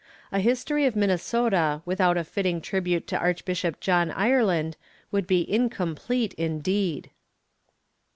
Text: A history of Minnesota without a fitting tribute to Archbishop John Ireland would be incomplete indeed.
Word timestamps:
A 0.31 0.39
history 0.39 0.87
of 0.87 0.95
Minnesota 0.95 1.83
without 1.85 2.17
a 2.17 2.23
fitting 2.23 2.59
tribute 2.59 3.05
to 3.05 3.19
Archbishop 3.19 3.79
John 3.79 4.09
Ireland 4.09 4.75
would 5.11 5.27
be 5.27 5.47
incomplete 5.47 6.33
indeed. 6.39 7.11